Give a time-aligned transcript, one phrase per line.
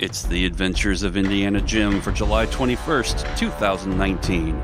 [0.00, 4.62] It's the Adventures of Indiana Jim for July 21st, 2019.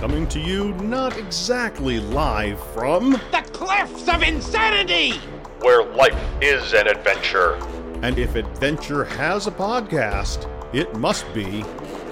[0.00, 5.12] Coming to you not exactly live from, The cliffs of insanity!
[5.60, 7.54] where life is an adventure.
[8.02, 11.64] and if adventure has a podcast, it must be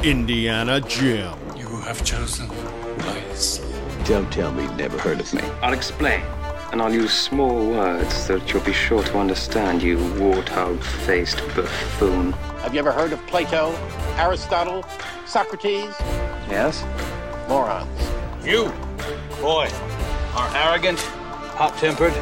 [0.02, 1.34] Indiana Jim.
[1.57, 2.48] You have chosen
[2.98, 3.68] wisely.
[4.04, 5.43] Don't tell me you've never heard of me.
[5.61, 6.23] I'll explain,
[6.73, 12.32] and I'll use small words that you'll be sure to understand, you warthog-faced buffoon.
[12.62, 13.72] Have you ever heard of Plato,
[14.17, 14.82] Aristotle,
[15.26, 15.95] Socrates?
[16.48, 16.82] Yes?
[17.46, 17.90] Morons.
[18.43, 18.72] You,
[19.43, 19.68] boy,
[20.35, 22.14] are arrogant, hot tempered,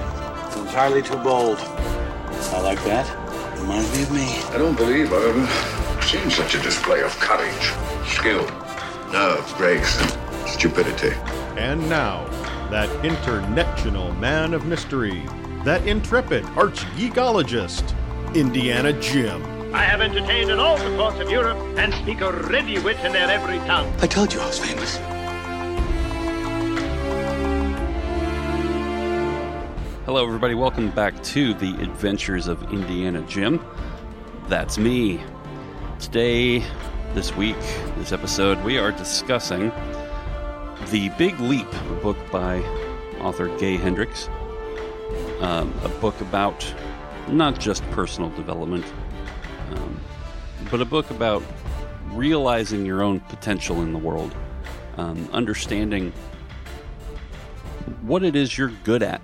[0.59, 1.59] entirely too bold.
[1.59, 3.06] I like that.
[3.60, 4.42] Reminds me of me.
[4.52, 7.73] I don't believe I've ever seen such a display of courage,
[8.04, 8.45] skill,
[9.12, 11.14] nerve, grace, and stupidity.
[11.56, 12.26] And now,
[12.70, 15.24] that international man of mystery,
[15.65, 17.96] that intrepid arch geekologist,
[18.37, 19.43] Indiana Jim.
[19.74, 23.12] I have entertained in all the courts of Europe and speak a ready wit in
[23.12, 23.93] their every tongue.
[24.01, 24.96] I told you I was famous.
[30.07, 30.55] Hello, everybody.
[30.55, 33.65] Welcome back to the Adventures of Indiana Jim.
[34.46, 35.21] That's me.
[35.99, 36.62] Today,
[37.15, 37.59] this week,
[37.99, 39.73] this episode, we are discussing
[40.91, 42.59] The Big Leap, a book by
[43.21, 44.29] author Gay Hendricks.
[45.38, 46.66] Um, a book about
[47.29, 48.85] not just personal development,
[49.71, 50.01] um,
[50.68, 51.45] but a book about
[52.09, 54.35] realizing your own potential in the world,
[54.96, 56.13] um, understanding
[58.02, 59.21] what it is you're good at,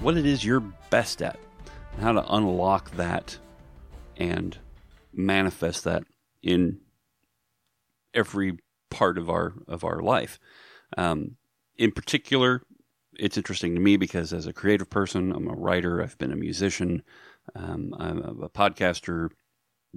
[0.00, 1.38] what it is you're best at,
[1.94, 3.38] and how to unlock that
[4.18, 4.58] and
[5.14, 6.02] manifest that
[6.42, 6.78] in
[8.12, 8.58] every
[8.90, 10.38] part of our of our life.
[10.96, 11.36] Um,
[11.76, 12.62] in particular,
[13.18, 16.36] it's interesting to me because as a creative person, I'm a writer, I've been a
[16.36, 17.02] musician,
[17.54, 19.30] um, I'm a, podcaster,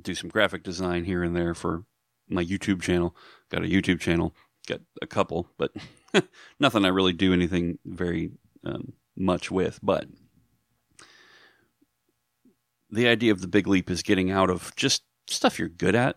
[0.01, 1.83] do some graphic design here and there for
[2.27, 3.15] my YouTube channel.
[3.49, 4.35] Got a YouTube channel,
[4.67, 5.73] got a couple, but
[6.59, 8.31] nothing I really do anything very
[8.63, 9.79] um, much with.
[9.81, 10.05] But
[12.89, 16.15] the idea of the big leap is getting out of just stuff you're good at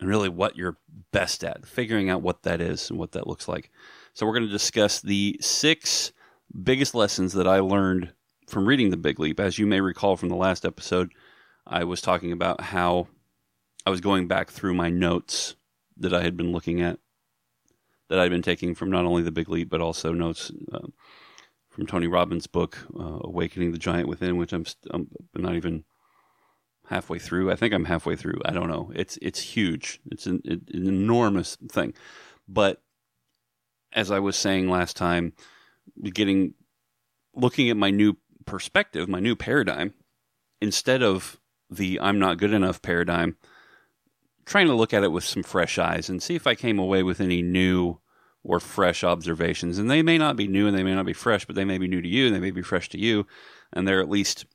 [0.00, 0.78] and really what you're
[1.12, 3.70] best at, figuring out what that is and what that looks like.
[4.18, 6.10] So we're going to discuss the six
[6.64, 8.12] biggest lessons that I learned
[8.48, 9.38] from reading The Big Leap.
[9.38, 11.12] As you may recall from the last episode,
[11.64, 13.06] I was talking about how
[13.86, 15.54] I was going back through my notes
[15.98, 16.98] that I had been looking at,
[18.08, 20.88] that I'd been taking from not only The Big Leap, but also notes uh,
[21.68, 25.84] from Tony Robbins' book, uh, Awakening the Giant Within, which I'm, st- I'm not even
[26.88, 27.52] halfway through.
[27.52, 28.40] I think I'm halfway through.
[28.44, 28.90] I don't know.
[28.96, 30.00] It's it's huge.
[30.10, 31.94] It's an, an enormous thing.
[32.48, 32.82] But
[33.92, 35.32] as I was saying last time,
[36.02, 36.54] getting
[37.34, 39.94] looking at my new perspective, my new paradigm,
[40.60, 41.38] instead of
[41.70, 43.36] the I'm not good enough paradigm,
[44.44, 47.02] trying to look at it with some fresh eyes and see if I came away
[47.02, 48.00] with any new
[48.42, 49.78] or fresh observations.
[49.78, 51.78] And they may not be new and they may not be fresh, but they may
[51.78, 53.26] be new to you and they may be fresh to you.
[53.72, 54.46] And they're at least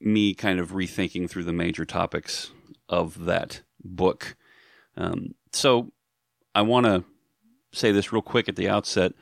[0.00, 2.50] me kind of rethinking through the major topics
[2.88, 4.36] of that book.
[4.96, 5.92] Um, so
[6.54, 7.04] I want to
[7.72, 9.12] say this real quick at the outset.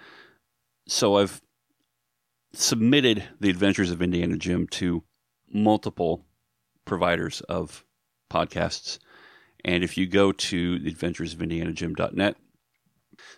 [0.86, 1.42] So I've
[2.53, 5.04] submitted the Adventures of Indiana Jim to
[5.53, 6.25] multiple
[6.84, 7.84] providers of
[8.31, 8.98] podcasts.
[9.64, 12.36] And if you go to the adventures of indianajim.net,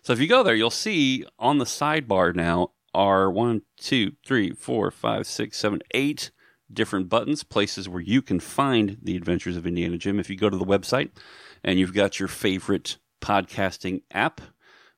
[0.03, 4.53] so if you go there, you'll see on the sidebar now are one, two, three,
[4.53, 6.31] four, five, six, seven, eight
[6.73, 10.21] different buttons, places where you can find the Adventures of Indiana Jim.
[10.21, 11.11] If you go to the website
[11.65, 14.41] and you've got your favorite podcasting app,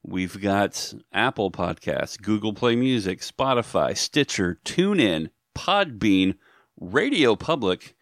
[0.02, 6.36] we've got Apple Podcasts, Google Play Music, Spotify, Stitcher, TuneIn, Podbean,
[6.78, 7.94] Radio Public,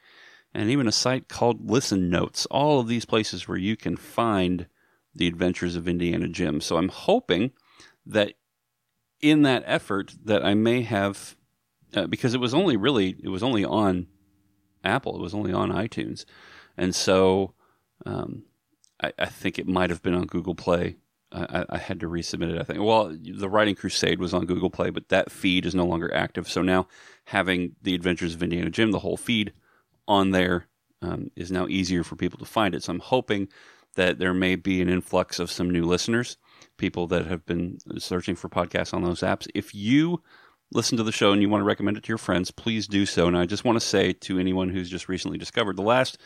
[0.54, 2.46] and even a site called Listen Notes.
[2.46, 4.66] All of these places where you can find
[5.14, 6.60] the Adventures of Indiana Jim.
[6.60, 7.52] So I'm hoping
[8.06, 8.34] that
[9.20, 11.36] in that effort that I may have
[11.94, 14.06] uh, because it was only really it was only on
[14.84, 16.24] Apple, it was only on iTunes,
[16.76, 17.54] and so
[18.06, 18.44] um,
[19.02, 20.96] I, I, think it might have been on Google Play.
[21.32, 22.60] I, I, had to resubmit it.
[22.60, 22.80] I think.
[22.80, 26.48] Well, the Writing Crusade was on Google Play, but that feed is no longer active.
[26.48, 26.88] So now
[27.26, 29.52] having the Adventures of Indiana Jim, the whole feed
[30.08, 30.66] on there,
[31.02, 32.82] um, is now easier for people to find it.
[32.82, 33.48] So I'm hoping
[33.94, 36.36] that there may be an influx of some new listeners,
[36.76, 39.48] people that have been searching for podcasts on those apps.
[39.54, 40.22] If you
[40.72, 43.06] listen to the show and you want to recommend it to your friends, please do
[43.06, 43.26] so.
[43.26, 46.18] And I just want to say to anyone who's just recently discovered the last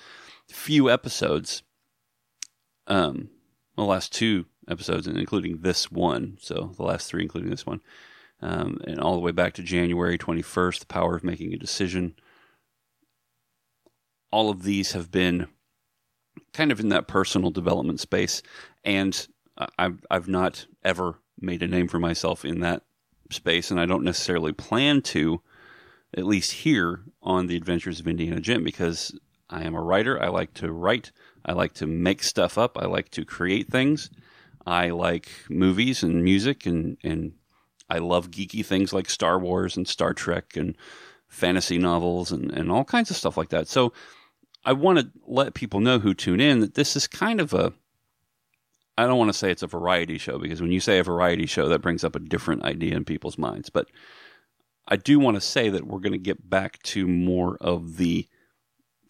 [0.49, 1.63] few episodes,
[2.87, 3.31] um,
[3.77, 7.81] the last two episodes, including this one, so the last three, including this one,
[8.41, 12.15] um, and all the way back to January 21st, The Power of Making a Decision.
[14.31, 15.47] All of these have been
[16.53, 18.43] kind of in that personal development space,
[18.85, 19.27] and
[19.79, 22.83] I've I've not ever made a name for myself in that
[23.31, 25.41] space, and I don't necessarily plan to,
[26.17, 29.17] at least here on the Adventures of Indiana Jim, because
[29.51, 30.21] I am a writer.
[30.21, 31.13] I like to write.
[31.45, 32.79] I like to make stuff up.
[32.79, 34.11] I like to create things.
[34.67, 37.33] I like movies and music, and and
[37.89, 40.77] I love geeky things like Star Wars and Star Trek and
[41.29, 43.69] fantasy novels and, and all kinds of stuff like that.
[43.69, 43.93] So
[44.65, 47.73] I want to let people know who tune in that this is kind of a
[48.97, 51.47] I don't want to say it's a variety show because when you say a variety
[51.47, 53.69] show, that brings up a different idea in people's minds.
[53.69, 53.89] But
[54.87, 58.29] I do want to say that we're going to get back to more of the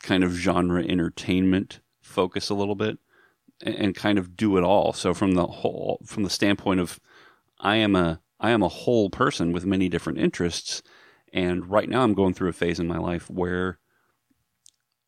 [0.03, 2.99] kind of genre entertainment focus a little bit
[3.63, 4.93] and, kind of do it all.
[4.93, 7.01] So from the whole, from the standpoint of
[7.61, 10.83] I am a I am a whole person with many different interests,
[11.33, 13.79] and right now I'm going through a phase in my life where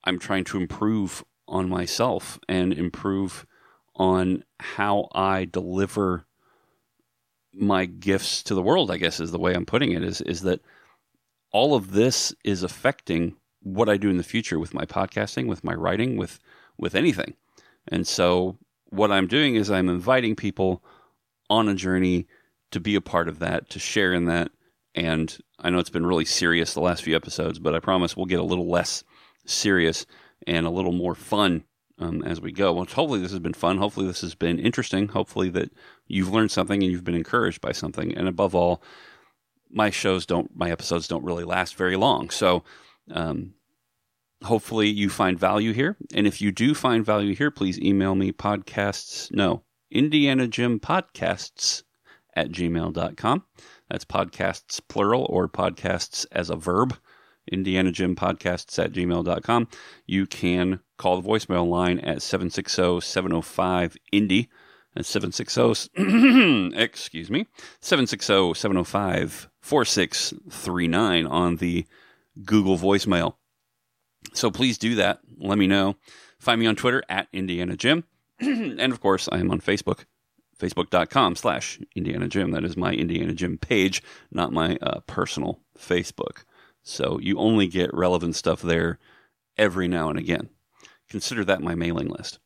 [0.04, 3.46] I'm trying to improve on myself and improve
[3.94, 6.26] on how I deliver
[7.52, 10.42] my gifts to the world, I guess is the way I'm putting it, is is
[10.42, 10.60] that
[11.52, 15.64] all of this is affecting what I do in the future with my podcasting, with
[15.64, 16.38] my writing, with
[16.78, 17.34] with anything.
[17.88, 18.58] And so
[18.90, 20.82] what I'm doing is I'm inviting people
[21.48, 22.26] on a journey
[22.70, 24.50] to be a part of that, to share in that.
[24.94, 28.26] And I know it's been really serious the last few episodes, but I promise we'll
[28.26, 29.04] get a little less
[29.44, 30.06] serious
[30.46, 31.64] and a little more fun
[31.98, 32.72] um, as we go.
[32.72, 33.78] Well, hopefully this has been fun.
[33.78, 35.08] Hopefully this has been interesting.
[35.08, 35.70] Hopefully that
[36.06, 38.14] you've learned something and you've been encouraged by something.
[38.16, 38.82] And above all,
[39.70, 42.30] my shows don't, my episodes don't really last very long.
[42.30, 42.64] So,
[43.10, 43.54] um,
[44.44, 45.96] hopefully you find value here.
[46.14, 49.32] And if you do find value here, please email me podcasts.
[49.32, 51.82] No, Indiana Jim podcasts
[52.34, 53.44] at gmail.com.
[53.88, 56.96] That's podcasts plural or podcasts as a verb.
[57.50, 59.68] Indiana Jim podcasts at gmail.com.
[60.06, 64.48] You can call the voicemail line at 760 705 Indy.
[64.94, 67.46] That's 760, excuse me,
[67.80, 71.86] 760 705 4639 on the
[72.44, 73.34] Google voicemail.
[74.36, 75.20] So please do that.
[75.38, 75.96] Let me know.
[76.38, 78.04] Find me on Twitter at Indiana Jim.
[78.38, 80.04] and of course, I am on Facebook,
[80.58, 82.50] facebook.com slash Indiana Jim.
[82.50, 86.44] That is my Indiana Jim page, not my uh, personal Facebook.
[86.82, 88.98] So you only get relevant stuff there
[89.56, 90.50] every now and again.
[91.08, 92.38] Consider that my mailing list.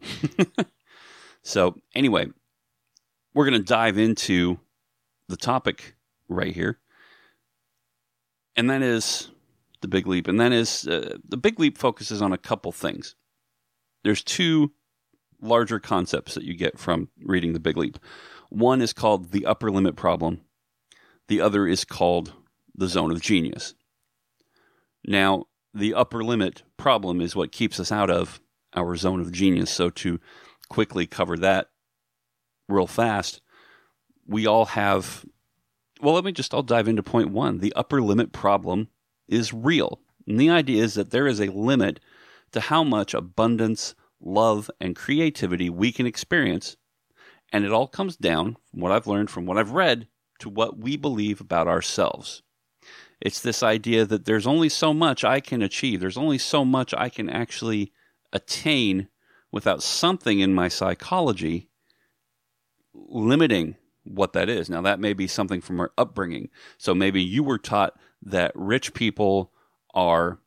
[1.42, 2.26] so, anyway,
[3.34, 4.60] we're going to dive into
[5.28, 5.96] the topic
[6.28, 6.78] right here.
[8.54, 9.31] And that is
[9.81, 10.29] the big leap.
[10.29, 13.15] And that is uh, the big leap focuses on a couple things.
[14.05, 14.73] There's two
[15.41, 17.99] larger concepts that you get from reading the big leap.
[18.50, 20.43] One is called the upper limit problem,
[21.29, 22.32] the other is called
[22.75, 23.75] the zone of genius.
[25.05, 28.41] Now, the upper limit problem is what keeps us out of
[28.75, 29.71] our zone of genius.
[29.71, 30.21] So, to
[30.69, 31.71] quickly cover that
[32.69, 33.41] real fast,
[34.26, 35.25] we all have.
[36.00, 37.59] Well, let me just, I'll dive into point one.
[37.59, 38.88] The upper limit problem
[39.31, 40.00] is real.
[40.27, 42.00] And the idea is that there is a limit
[42.53, 46.77] to how much abundance, love, and creativity we can experience.
[47.53, 50.09] And it all comes down, from what I've learned, from what I've read,
[50.41, 52.43] to what we believe about ourselves.
[53.21, 56.94] It's this idea that there's only so much I can achieve, there's only so much
[56.94, 57.93] I can actually
[58.33, 59.09] attain
[59.52, 61.69] without something in my psychology
[62.95, 64.71] limiting what that is.
[64.71, 66.49] Now, that may be something from our upbringing.
[66.78, 69.53] So maybe you were taught that rich people
[69.95, 70.39] are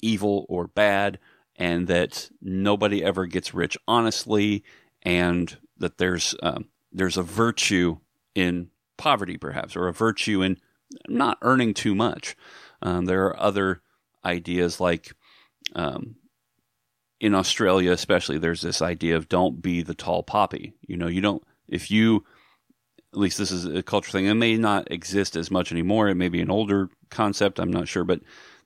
[0.00, 1.18] evil or bad
[1.56, 4.62] and that nobody ever gets rich honestly
[5.02, 7.98] and that there's um, there's a virtue
[8.34, 10.58] in poverty perhaps or a virtue in
[11.08, 12.36] not earning too much.
[12.80, 13.82] Um, there are other
[14.24, 15.14] ideas like
[15.74, 16.16] um,
[17.20, 20.74] in Australia, especially, there's this idea of don't be the tall poppy.
[20.86, 22.24] You know, you don't, if you,
[23.12, 26.08] at least this is a cultural thing, it may not exist as much anymore.
[26.08, 28.20] It may be an older concept, I'm not sure, but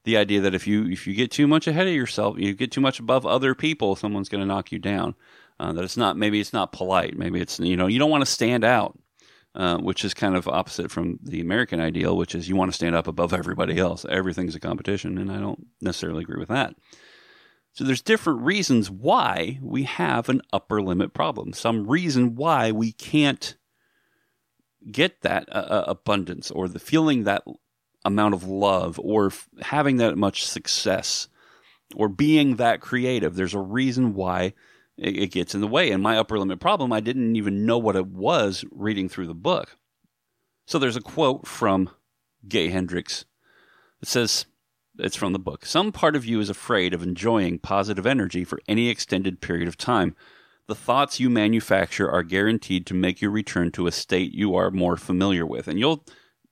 [0.04, 2.72] the idea that if you if you get too much ahead of yourself, you get
[2.72, 5.14] too much above other people, someone's going to knock you down.
[5.60, 7.16] Uh, that it's not maybe it's not polite.
[7.16, 8.98] Maybe it's you know you don't want to stand out.
[9.54, 12.74] Uh, which is kind of opposite from the American ideal, which is you want to
[12.74, 14.06] stand up above everybody else.
[14.08, 16.74] Everything's a competition, and I don't necessarily agree with that.
[17.74, 21.52] So there's different reasons why we have an upper limit problem.
[21.52, 23.56] Some reason why we can't
[24.90, 27.44] get that uh, uh abundance or the feeling that
[28.04, 31.28] amount of love or f- having that much success
[31.94, 33.34] or being that creative.
[33.34, 34.54] There's a reason why
[34.96, 35.90] it, it gets in the way.
[35.90, 39.34] And my upper limit problem, I didn't even know what it was reading through the
[39.34, 39.76] book.
[40.66, 41.90] So there's a quote from
[42.46, 43.24] Gay Hendricks.
[44.00, 44.46] It says,
[44.98, 45.66] It's from the book.
[45.66, 49.76] Some part of you is afraid of enjoying positive energy for any extended period of
[49.76, 50.16] time.
[50.68, 54.70] The thoughts you manufacture are guaranteed to make you return to a state you are
[54.70, 55.68] more familiar with.
[55.68, 56.04] And you'll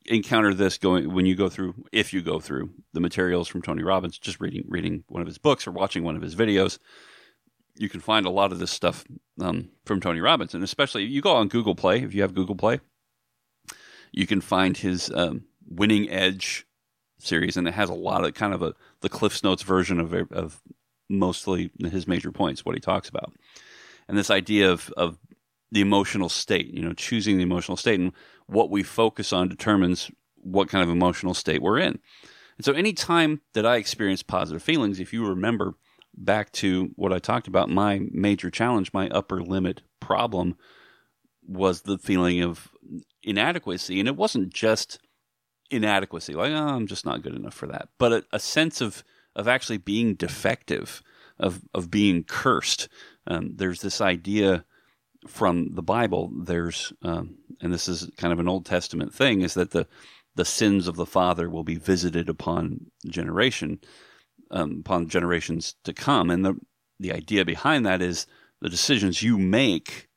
[0.07, 3.83] encounter this going when you go through if you go through the materials from Tony
[3.83, 6.79] Robbins, just reading reading one of his books or watching one of his videos.
[7.77, 9.05] You can find a lot of this stuff
[9.41, 12.57] um, from Tony Robbins, and especially you go on Google Play if you have Google
[12.57, 12.81] Play,
[14.13, 16.67] you can find his um, Winning Edge
[17.19, 20.13] series, and it has a lot of kind of a the Cliff's Notes version of
[20.33, 20.61] of
[21.09, 23.33] mostly his major points, what he talks about,
[24.11, 25.19] and this idea of of
[25.73, 28.13] the emotional state, you know, choosing the emotional state, and
[28.47, 31.99] what we focus on determines what kind of emotional state we're in.
[32.57, 35.75] And so, any time that I experience positive feelings, if you remember
[36.17, 40.57] back to what I talked about, my major challenge, my upper limit problem
[41.47, 42.69] was the feeling of
[43.23, 43.99] inadequacy.
[43.99, 44.99] And it wasn't just
[45.71, 49.05] inadequacy, like, oh, I'm just not good enough for that, but a, a sense of,
[49.35, 51.03] of actually being defective,
[51.39, 52.89] of, of being cursed.
[53.27, 54.65] Um, there's this idea
[55.29, 56.31] from the Bible.
[56.35, 59.87] There's, um, and this is kind of an Old Testament thing, is that the,
[60.35, 63.81] the sins of the father will be visited upon generation,
[64.51, 66.31] um, upon generations to come.
[66.31, 66.59] And the,
[66.99, 68.27] the idea behind that is
[68.61, 70.09] the decisions you make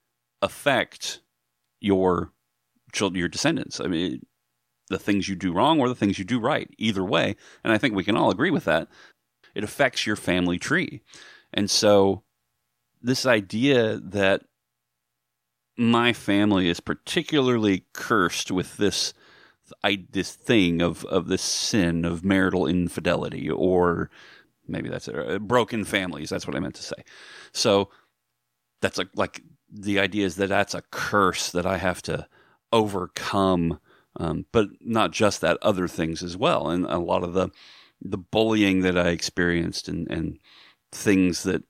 [0.41, 1.22] affect
[1.79, 2.31] your
[2.93, 3.79] children, your descendants.
[3.79, 4.25] I mean,
[4.89, 7.36] the things you do wrong or the things you do right, either way.
[7.63, 8.88] And I think we can all agree with that.
[9.55, 11.01] It affects your family tree.
[11.53, 12.24] And so,
[13.03, 14.43] this idea that
[15.77, 19.13] my family is particularly cursed with this
[19.83, 24.10] I, this thing of, of this sin of marital infidelity, or
[24.67, 26.29] maybe that's a, broken families.
[26.29, 27.03] That's what I meant to say.
[27.53, 27.89] So
[28.81, 29.41] that's a, like
[29.72, 32.27] the idea is that that's a curse that I have to
[32.72, 33.79] overcome,
[34.17, 36.69] um, but not just that, other things as well.
[36.69, 37.50] And a lot of the
[38.05, 40.38] the bullying that I experienced and, and
[40.91, 41.63] things that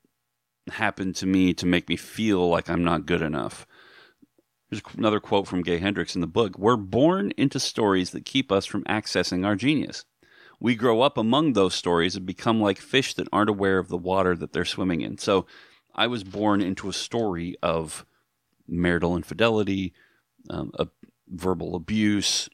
[0.69, 3.67] happened to me to make me feel like I'm not good enough.
[4.69, 8.51] There's another quote from Gay Hendricks in the book We're born into stories that keep
[8.51, 10.05] us from accessing our genius.
[10.59, 13.97] We grow up among those stories and become like fish that aren't aware of the
[13.97, 15.17] water that they're swimming in.
[15.17, 15.45] So
[15.93, 18.05] I was born into a story of
[18.67, 19.93] marital infidelity,
[20.49, 20.87] um, a,
[21.27, 22.49] verbal abuse,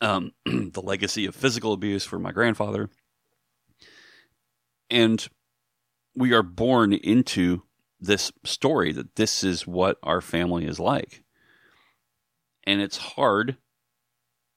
[0.00, 2.90] um, the legacy of physical abuse for my grandfather.
[4.90, 5.26] And
[6.16, 7.62] we are born into
[8.00, 11.22] this story that this is what our family is like.
[12.64, 13.56] And it's hard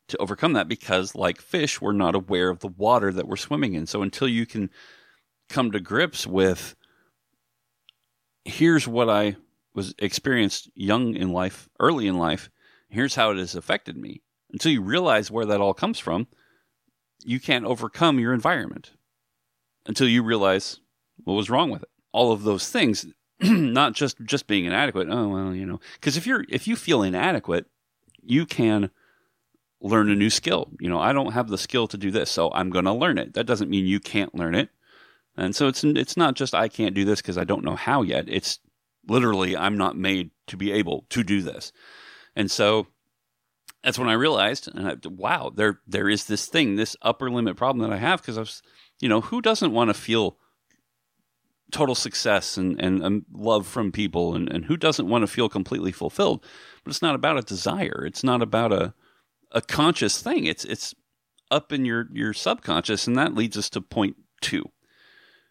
[0.07, 3.75] to overcome that because, like fish, we're not aware of the water that we're swimming
[3.75, 3.85] in.
[3.85, 4.71] So until you can
[5.47, 6.75] come to grips with
[8.45, 9.35] here's what I
[9.73, 12.49] was experienced young in life, early in life,
[12.87, 14.21] here's how it has affected me.
[14.51, 16.27] Until you realize where that all comes from,
[17.23, 18.91] you can't overcome your environment
[19.85, 20.79] until you realize
[21.23, 21.89] what was wrong with it.
[22.11, 23.05] All of those things,
[23.41, 25.07] not just just being inadequate.
[25.09, 27.65] Oh well, you know, because if you're if you feel inadequate,
[28.23, 28.89] you can
[29.81, 30.69] learn a new skill.
[30.79, 33.17] You know, I don't have the skill to do this, so I'm going to learn
[33.17, 33.33] it.
[33.33, 34.69] That doesn't mean you can't learn it.
[35.37, 38.01] And so it's it's not just I can't do this because I don't know how
[38.01, 38.25] yet.
[38.27, 38.59] It's
[39.07, 41.71] literally I'm not made to be able to do this.
[42.35, 42.87] And so
[43.83, 47.55] that's when I realized, and I, wow, there there is this thing, this upper limit
[47.55, 48.61] problem that I have because I was,
[48.99, 50.37] you know, who doesn't want to feel
[51.71, 55.49] total success and, and, and love from people, and, and who doesn't want to feel
[55.49, 56.43] completely fulfilled?
[56.83, 58.03] But it's not about a desire.
[58.05, 58.93] It's not about a
[59.51, 60.45] a conscious thing.
[60.45, 60.93] It's it's
[61.49, 64.69] up in your your subconscious, and that leads us to point two,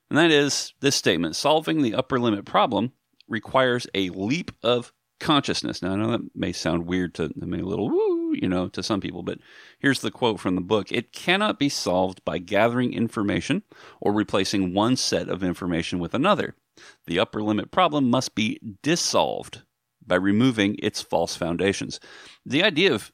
[0.08, 2.92] and that is this statement: solving the upper limit problem
[3.28, 5.82] requires a leap of consciousness.
[5.82, 8.82] Now, I know that may sound weird to, mean, a little woo, you know, to
[8.82, 9.38] some people, but
[9.78, 13.62] here's the quote from the book It cannot be solved by gathering information
[14.00, 16.54] or replacing one set of information with another.
[17.06, 19.62] The upper limit problem must be dissolved
[20.06, 22.00] by removing its false foundations.
[22.46, 23.12] The idea of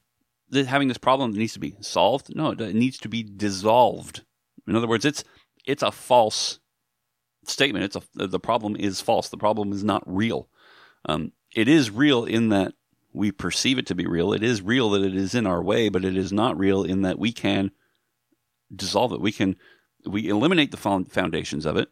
[0.53, 4.25] having this problem that needs to be solved, no, it needs to be dissolved.
[4.67, 5.25] In other words, it's
[5.67, 6.61] it's a false
[7.45, 7.85] statement.
[7.85, 9.29] It's a the problem is false.
[9.29, 10.49] The problem is not real.
[11.07, 12.75] Um, it is real in that
[13.15, 14.33] we perceive it to be real.
[14.33, 17.03] It is real that it is in our way, but it is not real in
[17.03, 17.71] that we can
[18.75, 19.21] dissolve it.
[19.21, 19.57] We can
[20.05, 21.89] we eliminate the foundations of it,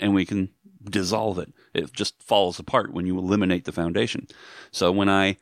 [0.00, 0.50] and we can
[0.82, 1.52] dissolve it.
[1.72, 4.26] It just falls apart when you eliminate the foundation.
[4.72, 5.36] So when I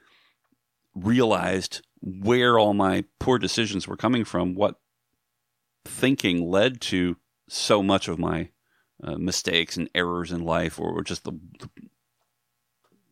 [0.94, 4.80] realized where all my poor decisions were coming from, what
[5.84, 7.16] thinking led to
[7.48, 8.50] so much of my
[9.02, 11.70] uh, mistakes and errors in life, or just the, the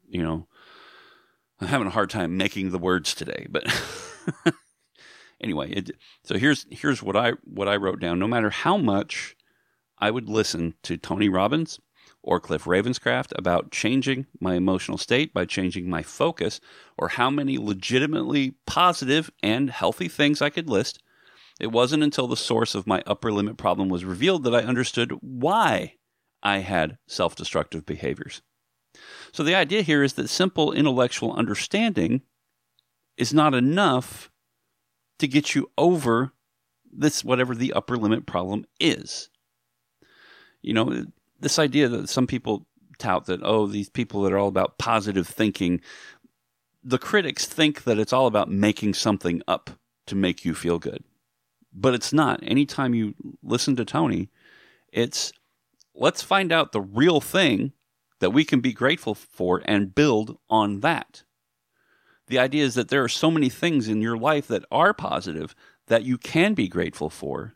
[0.08, 0.46] you know,
[1.60, 3.64] I'm having a hard time making the words today, but
[5.40, 5.90] anyway, it,
[6.24, 8.18] so here's here's what I what I wrote down.
[8.18, 9.36] No matter how much
[9.98, 11.78] I would listen to Tony Robbins
[12.22, 16.60] or Cliff Ravenscraft about changing my emotional state by changing my focus,
[16.98, 21.02] or how many legitimately positive and healthy things I could list,
[21.60, 25.12] it wasn't until the source of my upper limit problem was revealed that I understood
[25.20, 25.94] why
[26.42, 28.42] I had self destructive behaviors.
[29.32, 32.22] So the idea here is that simple intellectual understanding
[33.16, 34.30] is not enough
[35.18, 36.32] to get you over
[36.92, 39.30] this, whatever the upper limit problem is.
[40.62, 41.06] You know,
[41.38, 42.66] this idea that some people
[42.98, 45.80] tout that, oh, these people that are all about positive thinking,
[46.84, 49.70] the critics think that it's all about making something up
[50.06, 51.04] to make you feel good.
[51.72, 52.40] But it's not.
[52.42, 54.28] Anytime you listen to Tony,
[54.92, 55.32] it's
[55.94, 57.72] let's find out the real thing
[58.20, 61.24] that we can be grateful for and build on that.
[62.28, 65.54] The idea is that there are so many things in your life that are positive
[65.88, 67.54] that you can be grateful for,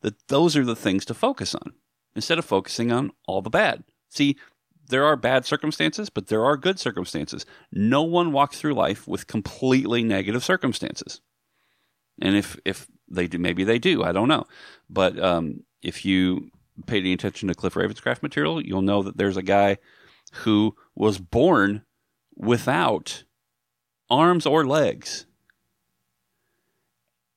[0.00, 1.74] that those are the things to focus on
[2.16, 3.84] instead of focusing on all the bad.
[4.08, 4.36] See,
[4.88, 7.44] there are bad circumstances, but there are good circumstances.
[7.72, 11.20] No one walks through life with completely negative circumstances.
[12.20, 14.04] And if if they do, maybe they do.
[14.04, 14.46] I don't know.
[14.88, 16.50] But um, if you
[16.86, 19.78] pay any attention to Cliff Ravenscraft material, you'll know that there's a guy
[20.32, 21.84] who was born
[22.36, 23.24] without
[24.10, 25.26] arms or legs,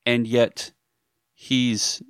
[0.06, 0.72] and yet
[1.34, 2.02] he's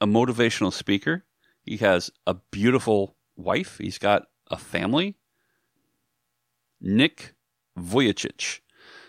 [0.00, 1.24] a motivational speaker.
[1.62, 3.78] He has a beautiful wife.
[3.78, 5.16] He's got a family.
[6.80, 7.34] Nick
[7.78, 8.60] Vujicic.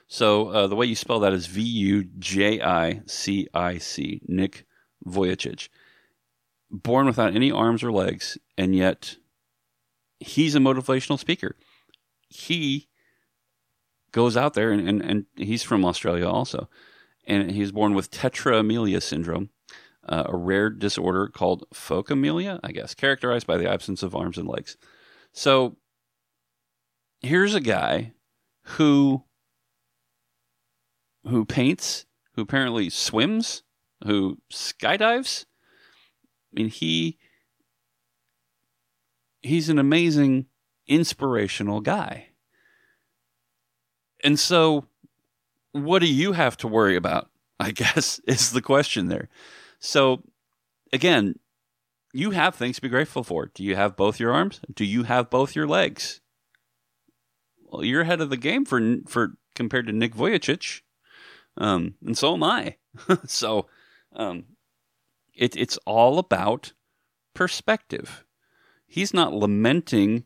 [0.07, 4.21] So uh, the way you spell that is V U J I C I C.
[4.27, 4.65] Nick
[5.07, 5.69] Vujicic.
[6.71, 9.17] Born without any arms or legs, and yet
[10.19, 11.57] he's a motivational speaker.
[12.29, 12.87] He
[14.13, 16.69] goes out there, and, and, and he's from Australia also.
[17.27, 19.49] And he's born with tetraamelia syndrome,
[20.07, 24.47] uh, a rare disorder called phocomelia, I guess, characterized by the absence of arms and
[24.47, 24.77] legs.
[25.33, 25.77] So
[27.19, 28.13] here's a guy
[28.63, 29.23] who
[31.27, 33.63] who paints, who apparently swims,
[34.05, 35.45] who skydives.
[36.51, 37.17] I mean, he
[39.41, 40.45] he's an amazing,
[40.87, 42.27] inspirational guy.
[44.23, 44.85] And so,
[45.71, 47.29] what do you have to worry about?
[47.59, 49.29] I guess is the question there.
[49.79, 50.23] So,
[50.93, 51.39] again,
[52.13, 53.47] you have things to be grateful for.
[53.53, 54.59] Do you have both your arms?
[54.73, 56.21] Do you have both your legs?
[57.65, 60.81] Well, you're ahead of the game for for compared to Nick Vujicic,
[61.57, 62.75] um, and so am I.
[63.25, 63.67] so,
[64.13, 64.45] um,
[65.33, 66.73] it, it's all about
[67.33, 68.25] perspective.
[68.85, 70.25] He's not lamenting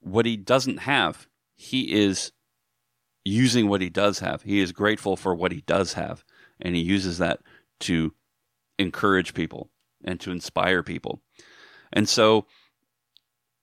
[0.00, 1.26] what he doesn't have.
[1.56, 2.32] He is
[3.24, 4.42] using what he does have.
[4.42, 6.24] He is grateful for what he does have,
[6.60, 7.40] and he uses that
[7.80, 8.12] to
[8.78, 9.70] encourage people
[10.04, 11.22] and to inspire people.
[11.92, 12.46] And so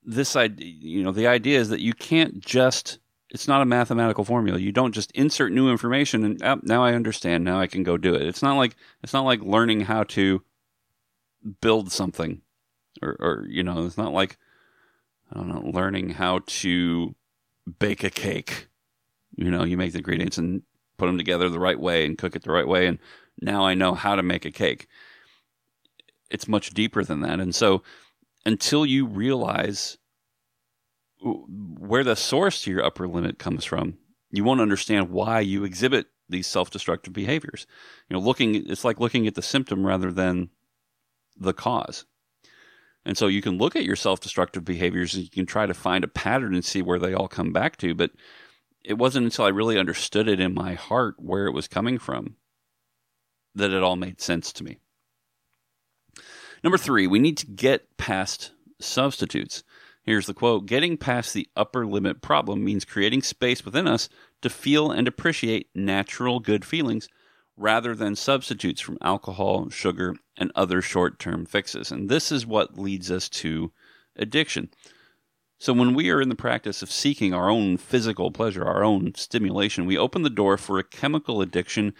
[0.02, 2.98] this idea, you know, the idea is that you can't just
[3.30, 4.58] it's not a mathematical formula.
[4.58, 7.44] You don't just insert new information and oh, now I understand.
[7.44, 8.22] Now I can go do it.
[8.22, 10.42] It's not like it's not like learning how to
[11.60, 12.42] build something,
[13.00, 14.36] or, or you know, it's not like
[15.32, 17.14] I don't know, learning how to
[17.78, 18.68] bake a cake.
[19.36, 20.62] You know, you make the ingredients and
[20.98, 22.98] put them together the right way and cook it the right way, and
[23.40, 24.86] now I know how to make a cake.
[26.30, 27.82] It's much deeper than that, and so
[28.44, 29.98] until you realize
[31.22, 33.98] where the source to your upper limit comes from,
[34.30, 37.66] you won't understand why you exhibit these self-destructive behaviors.
[38.08, 40.50] You know, looking it's like looking at the symptom rather than
[41.36, 42.04] the cause.
[43.04, 46.04] And so you can look at your self-destructive behaviors and you can try to find
[46.04, 48.12] a pattern and see where they all come back to, but
[48.84, 52.36] it wasn't until I really understood it in my heart where it was coming from
[53.54, 54.78] that it all made sense to me.
[56.62, 59.64] Number 3, we need to get past substitutes.
[60.04, 64.08] Here's the quote Getting past the upper limit problem means creating space within us
[64.42, 67.08] to feel and appreciate natural good feelings
[67.56, 71.90] rather than substitutes from alcohol, sugar, and other short term fixes.
[71.90, 73.72] And this is what leads us to
[74.16, 74.70] addiction.
[75.58, 79.14] So, when we are in the practice of seeking our own physical pleasure, our own
[79.14, 81.94] stimulation, we open the door for a chemical addiction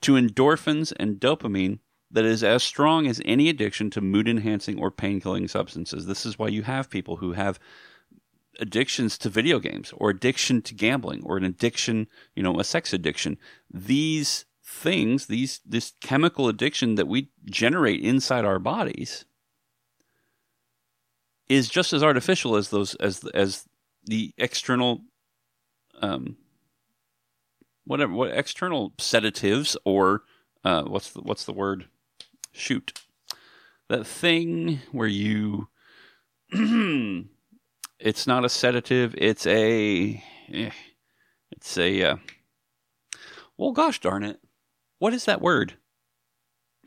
[0.00, 1.78] to endorphins and dopamine
[2.10, 6.06] that is as strong as any addiction to mood enhancing or pain killing substances.
[6.06, 7.58] This is why you have people who have
[8.60, 12.92] addictions to video games or addiction to gambling or an addiction, you know, a sex
[12.92, 13.36] addiction.
[13.72, 19.24] These things, these this chemical addiction that we generate inside our bodies
[21.48, 23.68] is just as artificial as those as as
[24.06, 25.02] the external
[26.00, 26.36] um
[27.84, 30.22] whatever what external sedatives or
[30.64, 31.86] uh, what's the what's the word?
[32.52, 33.02] Shoot,
[33.88, 35.68] that thing where you.
[37.98, 39.14] it's not a sedative.
[39.18, 40.22] It's a.
[40.52, 40.70] eh,
[41.50, 42.02] it's a.
[42.02, 42.16] Uh,
[43.58, 44.40] well, gosh darn it,
[45.04, 45.74] what is that word?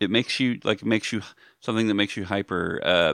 [0.01, 1.21] It makes you like it makes you
[1.60, 2.82] something that makes you hyper.
[2.84, 3.13] Uh,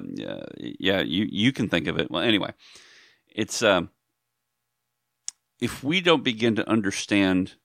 [0.58, 2.10] yeah, you you can think of it.
[2.10, 2.54] Well, anyway,
[3.28, 3.90] it's um,
[5.60, 7.56] if we don't begin to understand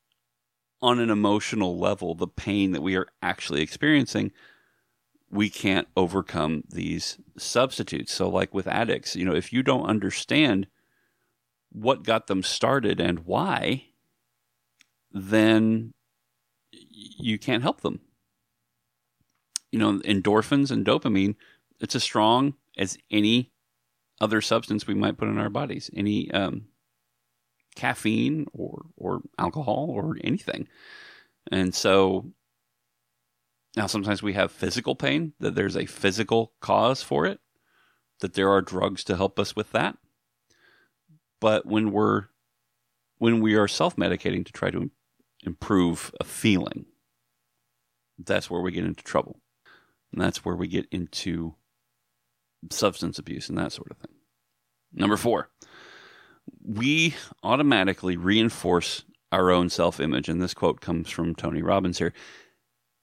[0.83, 4.33] on an emotional level the pain that we are actually experiencing,
[5.31, 8.13] we can't overcome these substitutes.
[8.13, 10.67] So, like with addicts, you know, if you don't understand
[11.71, 13.85] what got them started and why,
[15.13, 15.95] then
[16.71, 18.01] you can't help them.
[19.71, 21.37] You know, endorphins and dopamine,
[21.81, 23.53] it's as strong as any
[24.21, 26.67] other substance we might put in our bodies, any um,
[27.77, 30.69] caffeine or, or alcohol or anything.
[31.53, 32.33] And so
[33.77, 37.41] now sometimes we have physical pain, that there's a physical cause for it,
[38.21, 39.97] that there are drugs to help us with that.
[41.41, 42.25] But when we're
[43.19, 44.91] when we are self-medicating to try to
[45.45, 46.87] improve a feeling,
[48.19, 49.41] that's where we get into trouble.
[50.13, 51.55] And that's where we get into
[52.71, 54.15] substance abuse and that sort of thing.
[54.93, 55.51] Number four,
[56.65, 60.29] we automatically reinforce our own self image.
[60.29, 62.13] And this quote comes from Tony Robbins here.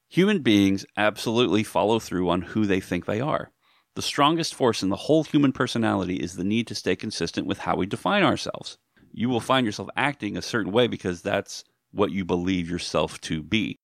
[0.08, 3.50] Human beings absolutely follow through on who they think they are.
[3.94, 7.58] The strongest force in the whole human personality is the need to stay consistent with
[7.58, 8.78] how we define ourselves.
[9.12, 11.64] You will find yourself acting a certain way because that's
[11.96, 13.78] what you believe yourself to be.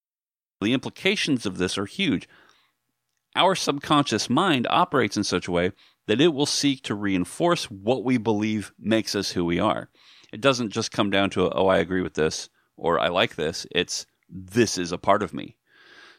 [0.61, 2.29] The implications of this are huge.
[3.35, 5.72] Our subconscious mind operates in such a way
[6.07, 9.88] that it will seek to reinforce what we believe makes us who we are.
[10.33, 13.66] It doesn't just come down to, oh, I agree with this or I like this.
[13.70, 15.57] It's, this is a part of me.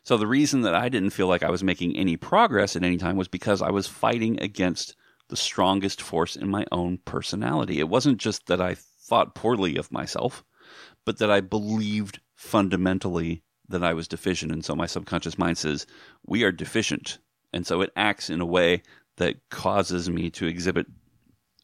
[0.03, 2.97] So the reason that I didn't feel like I was making any progress at any
[2.97, 4.95] time was because I was fighting against
[5.29, 7.79] the strongest force in my own personality.
[7.79, 10.43] It wasn't just that I thought poorly of myself,
[11.05, 14.51] but that I believed fundamentally that I was deficient.
[14.51, 15.85] And so my subconscious mind says,
[16.25, 17.19] we are deficient.
[17.53, 18.83] And so it acts in a way
[19.17, 20.87] that causes me to exhibit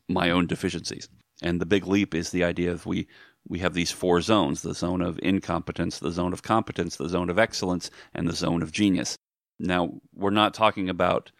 [0.07, 1.09] my own deficiencies.
[1.41, 3.07] And the big leap is the idea of we
[3.47, 7.29] we have these four zones the zone of incompetence, the zone of competence, the zone
[7.29, 9.17] of excellence, and the zone of genius.
[9.59, 11.31] Now, we're not talking about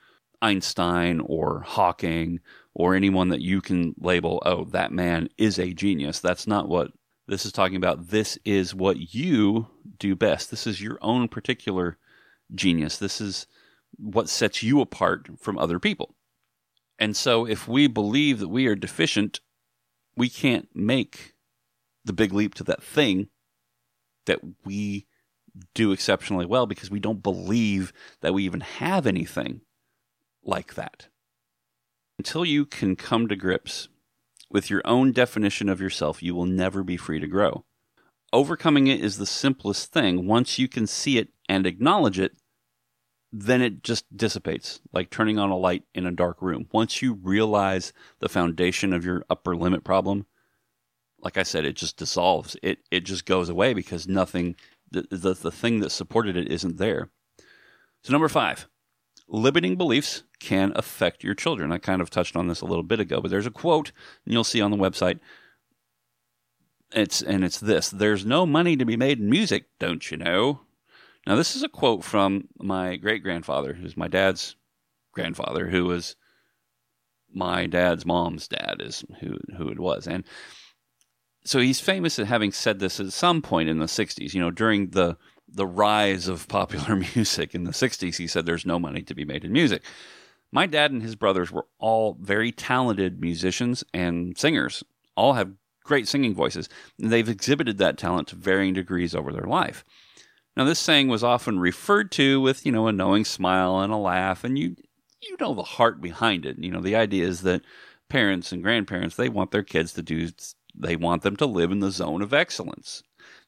[0.41, 2.39] Einstein or Hawking
[2.73, 6.19] or anyone that you can label, oh, that man is a genius.
[6.19, 6.91] That's not what
[7.29, 8.09] this is talking about.
[8.09, 10.49] This is what you do best.
[10.49, 11.97] This is your own particular
[12.53, 12.97] genius.
[12.97, 13.47] This is
[13.97, 16.15] what sets you apart from other people.
[16.97, 19.39] And so, if we believe that we are deficient,
[20.15, 21.33] we can't make
[22.03, 23.29] the big leap to that thing
[24.25, 25.07] that we
[25.73, 29.61] do exceptionally well because we don't believe that we even have anything
[30.43, 31.07] like that.
[32.17, 33.87] Until you can come to grips
[34.49, 37.65] with your own definition of yourself, you will never be free to grow.
[38.31, 40.27] Overcoming it is the simplest thing.
[40.27, 42.33] Once you can see it and acknowledge it,
[43.31, 46.67] then it just dissipates, like turning on a light in a dark room.
[46.71, 50.25] Once you realize the foundation of your upper limit problem,
[51.21, 52.55] like I said, it just dissolves.
[52.63, 54.55] It it just goes away because nothing
[54.89, 57.09] the, the the thing that supported it isn't there.
[58.03, 58.67] So number five,
[59.29, 61.71] limiting beliefs can affect your children.
[61.71, 63.91] I kind of touched on this a little bit ago, but there's a quote
[64.25, 65.19] and you'll see on the website.
[66.91, 70.61] It's and it's this: "There's no money to be made in music, don't you know?"
[71.27, 74.55] Now, this is a quote from my great grandfather, who's my dad's
[75.11, 76.15] grandfather, who was
[77.31, 80.23] my dad's mom's dad, is who who it was, and
[81.45, 84.33] so he's famous at having said this at some point in the '60s.
[84.33, 85.17] You know, during the
[85.51, 89.25] the rise of popular music in the '60s, he said, "There's no money to be
[89.25, 89.83] made in music."
[90.51, 94.83] My dad and his brothers were all very talented musicians and singers.
[95.15, 95.51] All have
[95.83, 96.69] great singing voices.
[96.99, 99.83] And they've exhibited that talent to varying degrees over their life.
[100.55, 103.97] Now, this saying was often referred to with, you know, a knowing smile and a
[103.97, 104.75] laugh, and you
[105.21, 106.57] you know the heart behind it.
[106.59, 107.61] You know, the idea is that
[108.07, 110.29] parents and grandparents they want their kids to do
[110.75, 113.03] they want them to live in the zone of excellence.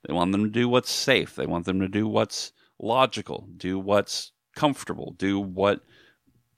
[0.05, 1.35] They want them to do what's safe.
[1.35, 5.81] They want them to do what's logical, do what's comfortable, do what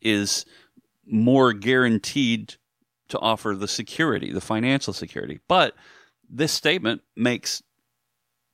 [0.02, 0.46] is
[1.06, 2.56] more guaranteed
[3.10, 5.40] to offer the security, the financial security.
[5.48, 5.76] But
[6.30, 7.62] this statement makes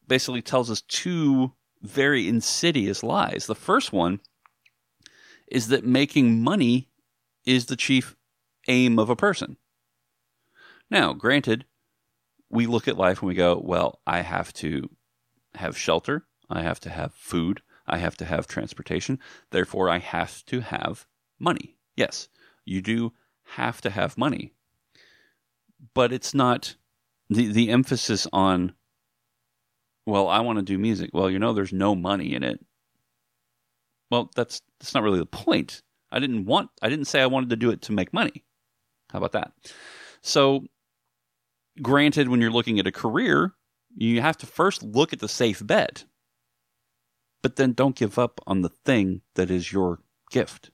[0.08, 3.46] basically tells us two very insidious lies.
[3.46, 4.20] The first one
[5.48, 6.90] is that making money
[7.46, 8.16] is the chief
[8.68, 9.58] aim of a person.
[10.90, 11.66] Now, granted,
[12.50, 14.90] we look at life and we go, well, I have to
[15.56, 19.20] have shelter, I have to have food, I have to have transportation.
[19.52, 21.06] Therefore, I have to have
[21.40, 21.76] money.
[21.96, 22.30] Yes,
[22.66, 23.14] you do
[23.56, 24.54] have to have money.
[25.94, 26.76] But it's not
[27.30, 28.74] the, the emphasis on,
[30.06, 31.12] well, I want to do music.
[31.14, 32.64] Well, you know, there's no money in it.
[34.12, 35.84] Well, that's that's not really the point.
[36.12, 38.44] I didn't want I didn't say I wanted to do it to make money.
[39.12, 39.52] How about that?
[40.22, 40.66] So
[41.82, 43.54] granted when you're looking at a career,
[43.96, 46.06] you have to first look at the safe bet.
[47.42, 50.72] But then don't give up on the thing that is your gift.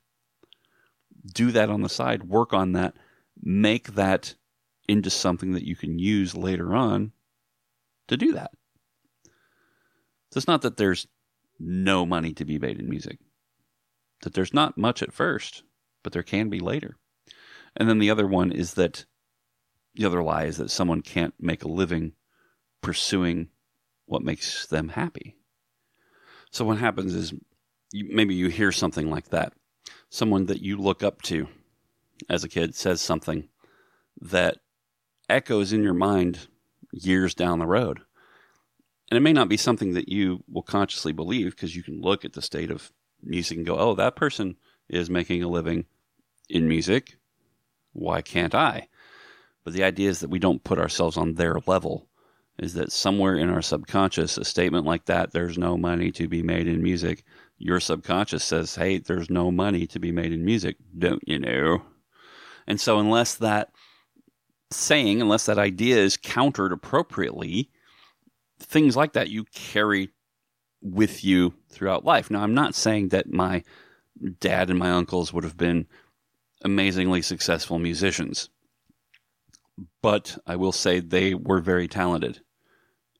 [1.33, 2.95] Do that on the side, work on that,
[3.41, 4.35] make that
[4.87, 7.11] into something that you can use later on
[8.07, 8.51] to do that.
[10.31, 11.07] So it's not that there's
[11.59, 13.19] no money to be made in music
[14.21, 15.63] that there's not much at first,
[16.03, 16.97] but there can be later.
[17.75, 19.05] And then the other one is that
[19.95, 22.13] the other lie is that someone can't make a living
[22.81, 23.49] pursuing
[24.05, 25.35] what makes them happy.
[26.51, 27.33] So what happens is
[27.91, 29.53] you, maybe you hear something like that.
[30.09, 31.47] Someone that you look up to
[32.29, 33.49] as a kid says something
[34.21, 34.57] that
[35.29, 36.47] echoes in your mind
[36.91, 38.01] years down the road.
[39.09, 42.25] And it may not be something that you will consciously believe because you can look
[42.25, 44.55] at the state of music and go, oh, that person
[44.89, 45.85] is making a living
[46.49, 47.17] in music.
[47.93, 48.87] Why can't I?
[49.65, 52.07] But the idea is that we don't put ourselves on their level.
[52.57, 56.41] Is that somewhere in our subconscious, a statement like that, there's no money to be
[56.41, 57.25] made in music,
[57.57, 61.81] your subconscious says, hey, there's no money to be made in music, don't you know?
[62.67, 63.71] And so, unless that
[64.71, 67.69] saying, unless that idea is countered appropriately,
[68.59, 70.09] things like that you carry
[70.81, 72.29] with you throughout life.
[72.29, 73.63] Now, I'm not saying that my
[74.39, 75.87] dad and my uncles would have been
[76.63, 78.49] amazingly successful musicians,
[80.01, 82.41] but I will say they were very talented.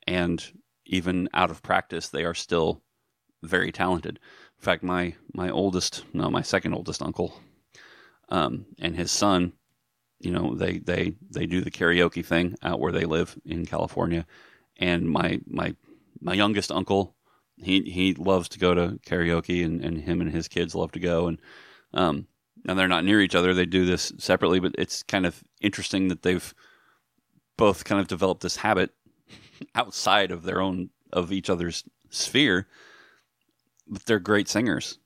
[0.08, 0.44] And
[0.86, 2.82] even out of practice, they are still
[3.44, 4.20] very talented.
[4.58, 7.40] In fact, my, my oldest, no, my second oldest uncle
[8.30, 9.54] um, and his son,
[10.20, 14.26] you know, they, they, they do the karaoke thing out where they live in California.
[14.78, 15.76] And my, my,
[16.22, 17.16] my youngest uncle
[17.58, 21.00] he he loves to go to karaoke, and, and him and his kids love to
[21.00, 21.40] go, and
[21.94, 22.28] um,
[22.68, 23.54] and they're not near each other.
[23.54, 26.54] They do this separately, but it's kind of interesting that they've
[27.58, 28.92] both kind of developed this habit
[29.76, 32.68] outside of their own of each other's sphere.
[33.88, 34.98] But they're great singers,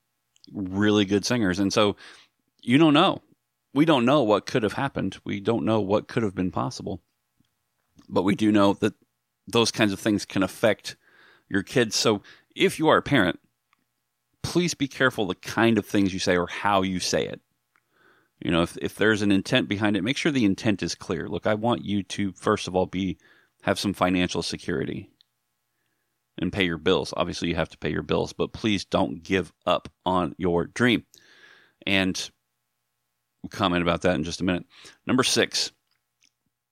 [0.54, 1.98] really good singers, and so
[2.62, 3.22] you don't know.
[3.74, 5.18] We don't know what could have happened.
[5.24, 7.02] We don't know what could have been possible,
[8.08, 8.94] but we do know that
[9.48, 10.96] those kinds of things can affect
[11.50, 11.96] your kids.
[11.96, 12.22] So
[12.56, 13.40] if you are a parent,
[14.42, 17.42] please be careful the kind of things you say or how you say it.
[18.40, 21.28] You know, if, if there's an intent behind it, make sure the intent is clear.
[21.28, 23.18] Look, I want you to first of all be
[23.64, 25.10] have some financial security
[26.38, 27.14] and pay your bills.
[27.18, 31.04] Obviously, you have to pay your bills, but please don't give up on your dream.
[31.86, 32.30] And
[33.44, 34.66] we'll comment about that in just a minute.
[35.06, 35.72] Number six,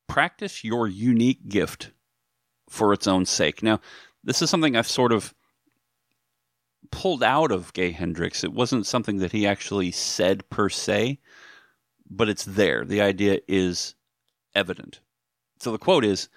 [0.08, 1.92] practice your unique gift
[2.70, 3.62] for its own sake.
[3.62, 3.82] Now,
[4.24, 5.34] this is something I've sort of
[6.92, 11.20] pulled out of Gay Hendricks It wasn't something that he actually said per se,
[12.10, 12.86] but it's there.
[12.86, 13.96] The idea is
[14.56, 15.00] evident.
[15.60, 16.30] So the quote is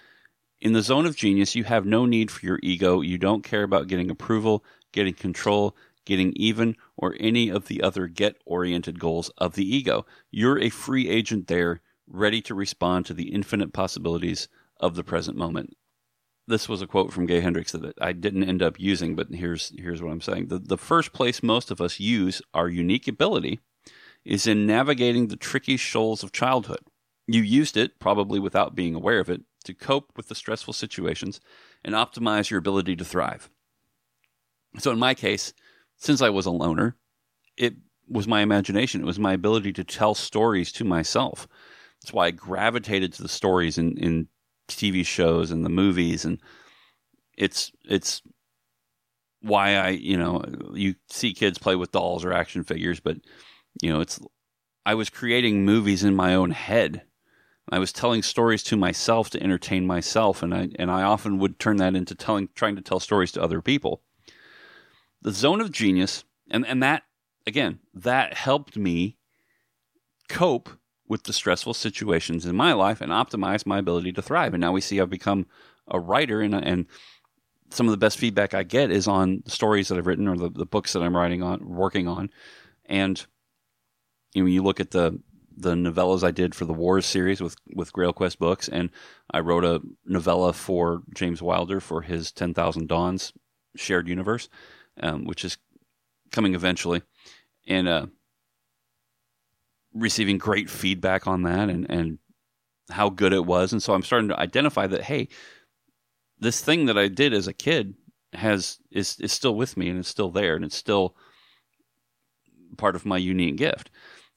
[0.59, 3.01] In the zone of genius, you have no need for your ego.
[3.01, 8.07] You don't care about getting approval, getting control, getting even, or any of the other
[8.07, 10.05] get oriented goals of the ego.
[10.29, 14.47] You're a free agent there, ready to respond to the infinite possibilities
[14.79, 15.75] of the present moment
[16.47, 19.71] this was a quote from Gay Hendricks that I didn't end up using, but here's
[19.77, 20.47] here's what I'm saying.
[20.47, 23.59] The the first place most of us use our unique ability
[24.23, 26.81] is in navigating the tricky shoals of childhood.
[27.27, 31.39] You used it, probably without being aware of it, to cope with the stressful situations
[31.83, 33.49] and optimize your ability to thrive.
[34.79, 35.53] So in my case,
[35.97, 36.97] since I was a loner,
[37.57, 37.75] it
[38.07, 39.01] was my imagination.
[39.01, 41.47] It was my ability to tell stories to myself.
[42.01, 44.27] That's why I gravitated to the stories in, in
[44.67, 46.39] TV shows and the movies, and
[47.37, 48.21] it's it's
[49.41, 53.17] why I you know you see kids play with dolls or action figures, but
[53.81, 54.19] you know it's
[54.85, 57.03] I was creating movies in my own head.
[57.69, 61.59] I was telling stories to myself to entertain myself, and I and I often would
[61.59, 64.01] turn that into telling trying to tell stories to other people.
[65.21, 67.03] The zone of genius, and and that
[67.45, 69.17] again that helped me
[70.27, 70.69] cope
[71.07, 74.53] with the stressful situations in my life and optimize my ability to thrive.
[74.53, 75.45] And now we see I've become
[75.87, 76.85] a writer, and, and
[77.69, 80.37] some of the best feedback I get is on the stories that I've written or
[80.37, 82.29] the, the books that I'm writing on, working on.
[82.85, 83.25] And
[84.33, 85.19] you know, you look at the
[85.57, 88.89] the novellas I did for the Wars series with with Grail Quest books, and
[89.31, 93.33] I wrote a novella for James Wilder for his Ten Thousand Dawns
[93.75, 94.49] shared universe,
[95.01, 95.57] um, which is
[96.31, 97.01] coming eventually,
[97.67, 98.05] and uh,
[99.93, 102.19] receiving great feedback on that, and and
[102.89, 105.27] how good it was, and so I'm starting to identify that hey,
[106.39, 107.95] this thing that I did as a kid
[108.33, 111.15] has is is still with me and it's still there and it's still
[112.77, 113.89] part of my unique gift.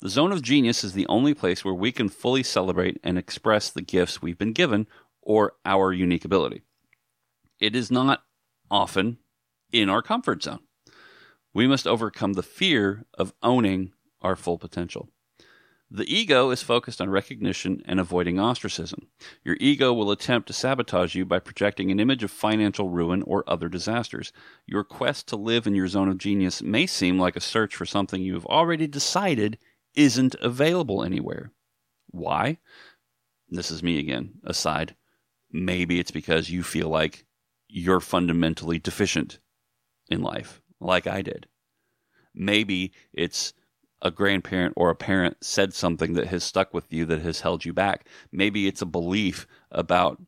[0.04, 3.70] The zone of genius is the only place where we can fully celebrate and express
[3.70, 4.86] the gifts we've been given
[5.22, 6.60] or our unique ability.
[7.58, 8.22] It is not
[8.70, 9.16] often
[9.72, 10.58] in our comfort zone.
[11.54, 15.08] We must overcome the fear of owning our full potential.
[15.90, 19.08] The ego is focused on recognition and avoiding ostracism.
[19.42, 23.42] Your ego will attempt to sabotage you by projecting an image of financial ruin or
[23.46, 24.34] other disasters.
[24.66, 27.86] Your quest to live in your zone of genius may seem like a search for
[27.86, 29.56] something you have already decided
[29.94, 31.52] isn't available anywhere.
[32.10, 32.58] Why?
[33.48, 34.96] This is me again, aside.
[35.50, 37.26] Maybe it's because you feel like
[37.68, 39.38] you're fundamentally deficient
[40.08, 41.46] in life, like I did.
[42.34, 43.52] Maybe it's
[44.02, 47.64] a grandparent or a parent said something that has stuck with you that has held
[47.64, 48.06] you back.
[48.32, 50.20] Maybe it's a belief about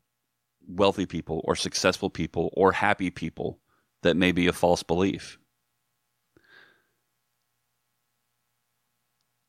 [0.66, 3.60] wealthy people or successful people or happy people
[4.02, 5.38] that may be a false belief.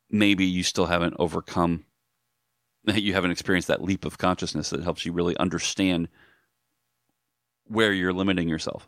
[0.10, 1.86] Maybe you still haven't overcome,
[2.86, 6.08] you haven't experienced that leap of consciousness that helps you really understand
[7.66, 8.88] where you're limiting yourself.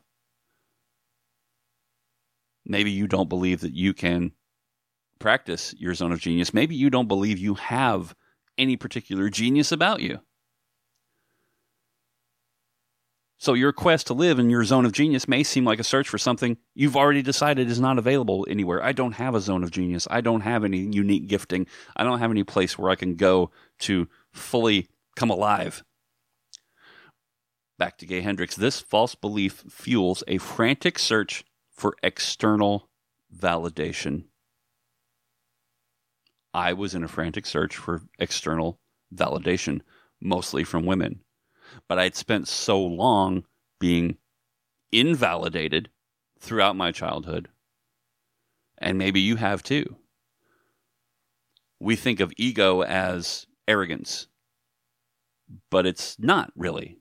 [2.66, 4.32] Maybe you don't believe that you can
[5.18, 8.16] practice your zone of genius, maybe you don't believe you have
[8.58, 10.20] any particular genius about you.
[13.40, 16.10] So your quest to live in your zone of genius may seem like a search
[16.10, 18.84] for something you've already decided is not available anywhere.
[18.84, 20.10] I don't have a zone of genius.
[20.12, 21.66] I don't have any unique gifting.
[21.96, 23.50] I don't have any place where I can go
[23.80, 25.86] to fully come alive.
[27.78, 28.58] Back to Gay Hendricks.
[28.58, 32.90] This false belief fuels a frantic search for external
[33.34, 34.26] validation.
[36.54, 38.82] I was in a frantic search for external
[39.16, 39.80] validation,
[40.20, 41.22] mostly from women.
[41.88, 43.44] But I'd spent so long
[43.80, 44.18] being
[44.92, 45.90] invalidated
[46.40, 47.50] throughout my childhood,
[48.78, 49.98] and maybe you have too.
[51.80, 54.28] We think of ego as arrogance,
[55.70, 56.98] but it's not really.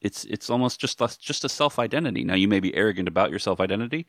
[0.00, 2.24] It's it's almost just just a self identity.
[2.24, 4.06] Now you may be arrogant about your self identity.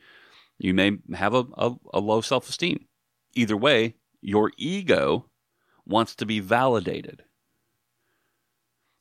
[0.58, 2.88] You may have a, a, a low self esteem.
[3.36, 5.30] Either way, your ego
[5.86, 7.24] wants to be validated.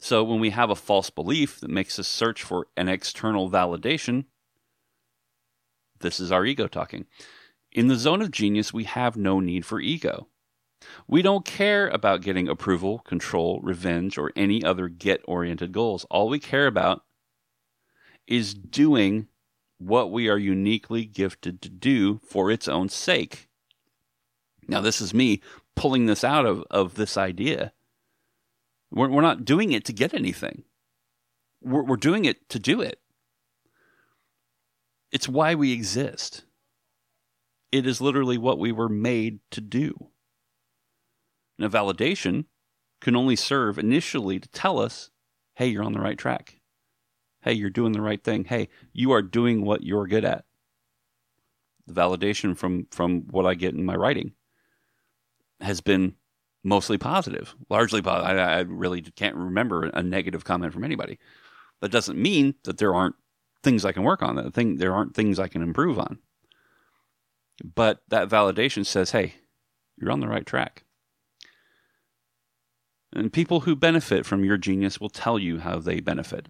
[0.02, 4.24] So when we have a false belief that makes us search for an external validation,
[6.00, 7.06] this is our ego talking.
[7.70, 10.26] In the zone of genius, we have no need for ego.
[11.06, 16.04] We don't care about getting approval, control, revenge, or any other get oriented goals.
[16.10, 17.04] All we care about
[18.26, 19.28] is doing
[19.78, 23.48] what we are uniquely gifted to do for its own sake.
[24.66, 25.40] Now, this is me
[25.76, 27.72] pulling this out of, of this idea.
[28.92, 30.64] We're, we're not doing it to get anything,
[31.62, 33.00] we're, we're doing it to do it.
[35.10, 36.44] It's why we exist.
[37.70, 40.08] It is literally what we were made to do.
[41.58, 42.46] Now, validation
[43.00, 45.10] can only serve initially to tell us,
[45.54, 46.60] hey, you're on the right track.
[47.40, 48.44] Hey, you're doing the right thing.
[48.44, 50.44] Hey, you are doing what you're good at.
[51.86, 54.32] The validation from, from what I get in my writing
[55.60, 56.14] has been
[56.64, 58.38] mostly positive, largely positive.
[58.38, 61.18] I, I really can't remember a negative comment from anybody.
[61.80, 63.16] That doesn't mean that there aren't
[63.62, 64.36] things I can work on.
[64.36, 66.18] That thing there aren't things I can improve on.
[67.74, 69.34] But that validation says, "Hey,
[69.98, 70.84] you're on the right track."
[73.12, 76.48] And people who benefit from your genius will tell you how they benefit.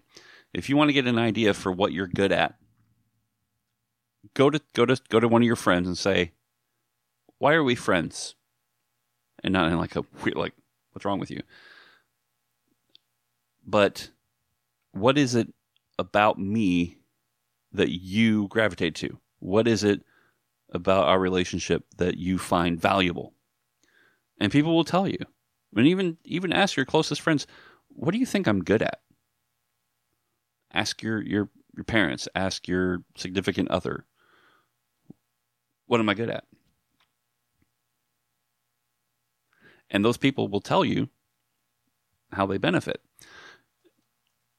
[0.53, 2.55] If you want to get an idea for what you're good at,
[4.33, 6.31] go to go to go to one of your friends and say,
[7.37, 8.35] "Why are we friends?"
[9.43, 10.53] And not in like a weird like
[10.91, 11.41] what's wrong with you.
[13.65, 14.09] But
[14.91, 15.53] what is it
[15.97, 16.97] about me
[17.71, 19.19] that you gravitate to?
[19.39, 20.01] What is it
[20.71, 23.33] about our relationship that you find valuable?
[24.39, 25.19] And people will tell you.
[25.75, 27.47] And even even ask your closest friends
[27.95, 29.01] what do you think i'm good at?
[30.73, 32.27] Ask your your your parents.
[32.35, 34.05] Ask your significant other
[35.87, 36.45] what am i good at
[39.93, 41.07] And those people will tell you
[42.31, 43.01] how they benefit.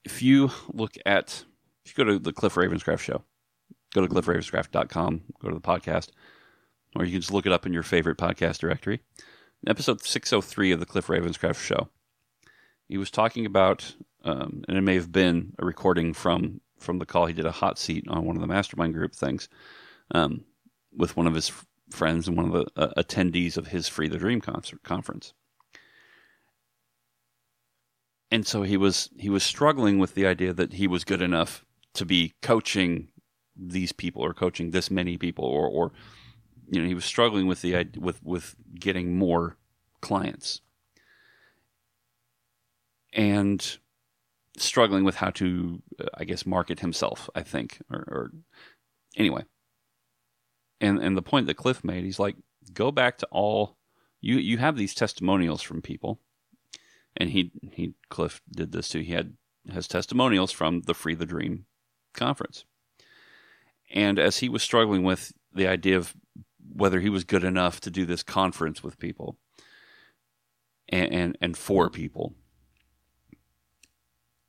[0.04, 1.44] If you look at,
[1.84, 3.24] if you go to the Cliff Ravenscraft show,
[3.92, 6.10] go to cliffravenscraft.com, go to the podcast,
[6.94, 9.00] or you can just look it up in your favorite podcast directory.
[9.66, 11.88] Episode 603 of the Cliff Ravenscraft show,
[12.88, 17.06] he was talking about, um, and it may have been a recording from from the
[17.06, 17.24] call.
[17.26, 19.48] He did a hot seat on one of the mastermind group things.
[20.10, 20.44] Um,
[20.96, 21.50] with one of his
[21.94, 25.32] friends and one of the uh, attendees of his Free the Dream concert conference.
[28.30, 31.64] And so he was he was struggling with the idea that he was good enough
[31.94, 33.08] to be coaching
[33.56, 35.92] these people or coaching this many people or or
[36.68, 39.56] you know he was struggling with the with with getting more
[40.00, 40.60] clients
[43.12, 43.78] and
[44.56, 48.30] struggling with how to uh, I guess market himself I think or, or
[49.16, 49.44] anyway
[50.84, 52.36] and and the point that Cliff made he's like
[52.72, 53.76] go back to all
[54.24, 56.18] you you have these testimonials from people.
[57.16, 59.00] And he he Cliff did this too.
[59.00, 59.34] He had
[59.70, 61.66] has testimonials from the Free the Dream
[62.14, 62.64] conference.
[63.90, 66.14] And as he was struggling with the idea of
[66.72, 69.36] whether he was good enough to do this conference with people
[70.88, 72.34] and, and, and for people,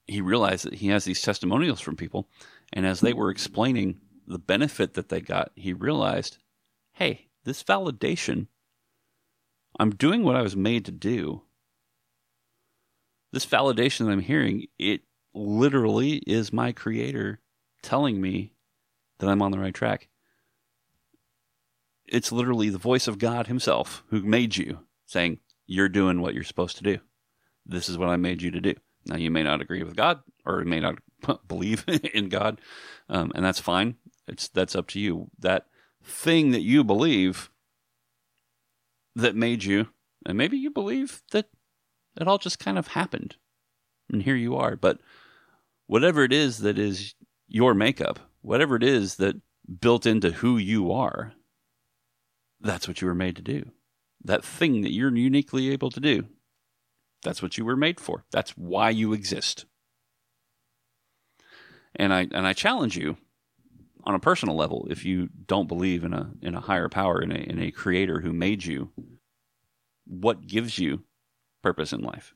[0.08, 2.30] he realized that he has these testimonials from people.
[2.74, 6.38] And as they were explaining the benefit that they got, he realized,
[6.94, 8.48] hey, this validation,
[9.80, 11.44] I'm doing what I was made to do.
[13.32, 15.02] This validation that I'm hearing, it
[15.34, 17.40] literally is my creator
[17.84, 18.54] telling me
[19.20, 20.10] that I'm on the right track.
[22.06, 26.44] It's literally the voice of God Himself who made you saying, You're doing what you're
[26.44, 27.00] supposed to do.
[27.66, 28.76] This is what I made you to do.
[29.08, 30.96] Now, you may not agree with God or may not
[31.48, 32.62] believe in God,
[33.10, 33.96] um, and that's fine.
[34.28, 35.30] It's That's up to you.
[35.40, 35.68] That
[36.04, 37.50] thing that you believe
[39.16, 39.88] that made you,
[40.26, 41.50] and maybe you believe that
[42.20, 43.38] it all just kind of happened,
[44.12, 44.76] and here you are.
[44.76, 45.00] But
[45.88, 47.16] whatever it is that is
[47.48, 49.42] your makeup, whatever it is that
[49.80, 51.34] built into who you are,
[52.60, 53.72] that's what you were made to do.
[54.24, 56.26] That thing that you're uniquely able to do,
[57.24, 58.26] that's what you were made for.
[58.32, 59.66] That's why you exist.
[61.96, 63.18] And I and I challenge you
[64.06, 67.32] on a personal level, if you don't believe in a in a higher power, in
[67.32, 68.91] a in a creator who made you,
[70.06, 71.03] what gives you
[71.64, 72.34] purpose in life?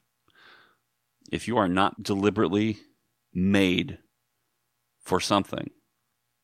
[1.32, 2.80] If you are not deliberately
[3.34, 4.00] made
[5.00, 5.70] for something,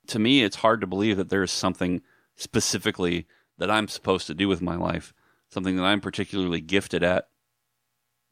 [0.08, 2.02] to me, it's hard to believe that there is something
[2.36, 3.26] specifically
[3.58, 5.14] that I'm supposed to do with my life,
[5.50, 7.30] something that I'm particularly gifted at,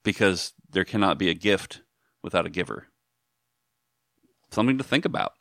[0.03, 1.81] because there cannot be a gift
[2.21, 2.89] without a giver.
[4.51, 5.33] Something to think about.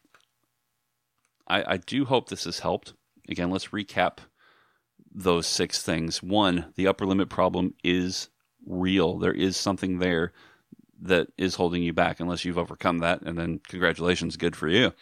[1.53, 2.95] I, I do hope this has helped.
[3.29, 4.19] Again, let's recap
[5.15, 6.23] those six things.
[6.23, 8.31] One, the upper limit problem is
[8.67, 9.19] real.
[9.19, 10.33] There is something there
[11.03, 14.93] that is holding you back unless you've overcome that, and then congratulations, good for you.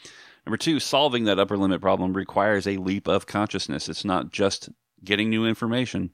[0.44, 3.88] Number two, solving that upper limit problem requires a leap of consciousness.
[3.88, 4.70] It's not just
[5.04, 6.10] getting new information.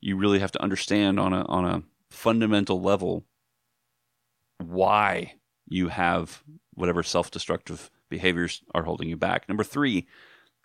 [0.00, 3.24] You really have to understand on a on a fundamental level
[4.58, 5.34] why
[5.66, 6.42] you have
[6.74, 9.48] whatever self-destructive behaviors are holding you back.
[9.48, 10.06] Number three,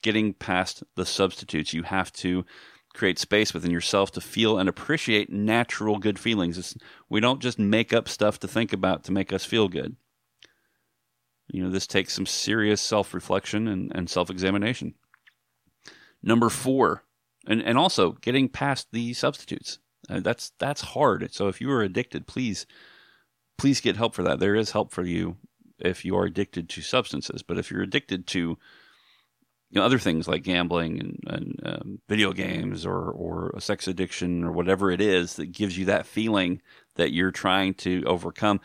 [0.04, 1.74] getting past the substitutes.
[1.74, 2.45] You have to
[2.93, 6.58] create space within yourself to feel and appreciate natural good feelings.
[6.58, 6.76] It's,
[7.10, 9.95] we don't just make up stuff to think about to make us feel good.
[11.48, 14.95] You know, this takes some serious self reflection and, and self examination.
[16.22, 17.04] Number four,
[17.48, 19.80] and, and also getting past the substitutes.
[20.10, 21.34] Uh, that's that's hard.
[21.34, 22.66] So if you are addicted, please
[23.58, 24.39] please get help for that.
[24.39, 25.38] There is help for you
[25.80, 27.43] if you are addicted to substances.
[27.43, 28.57] But if you're addicted to
[29.69, 33.88] you know, other things like gambling and, and um, video games or, or a sex
[33.88, 36.61] addiction or whatever it is that gives you that feeling
[36.95, 38.61] that you're trying to overcome,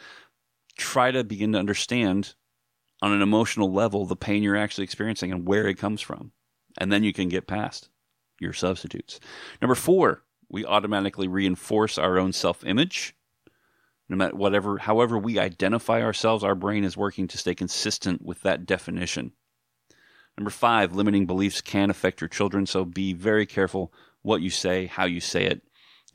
[0.77, 2.35] try to begin to understand
[3.01, 6.31] on an emotional level the pain you're actually experiencing and where it comes from.
[6.79, 7.89] And then you can get past
[8.41, 9.19] your substitutes.
[9.61, 13.15] Number four, we automatically reinforce our own self image.
[14.13, 18.43] No matter whatever, however we identify ourselves, our brain is working to stay consistent with
[18.43, 19.33] that definition.
[20.37, 23.91] Number five, limiting beliefs can affect your children, so be very careful
[24.21, 25.63] what you say, how you say it,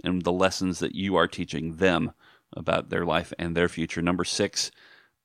[0.03, 2.11] and the lessons that you are teaching them
[2.55, 4.03] about their life and their future.
[4.03, 4.69] Number six,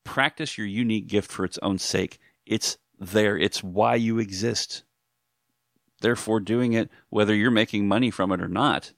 [0.02, 2.18] practice your unique gift for its own sake.
[2.46, 4.82] It's there, it's why you exist.
[6.00, 8.94] Therefore, doing it, whether you're making money from it or not,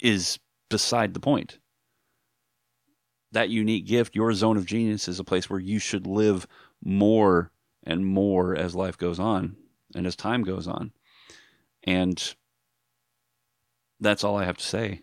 [0.00, 0.38] is
[0.70, 1.58] beside the point.
[3.34, 6.46] That unique gift, your zone of genius, is a place where you should live
[6.84, 7.50] more
[7.82, 9.56] and more as life goes on
[9.92, 10.92] and as time goes on.
[11.82, 12.34] And
[13.98, 15.02] that's all I have to say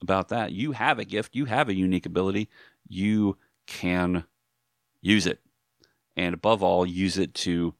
[0.00, 0.52] about that.
[0.52, 2.48] You have a gift, you have a unique ability,
[2.88, 3.36] you
[3.66, 4.24] can
[5.02, 5.40] use it.
[6.16, 7.74] And above all, use it to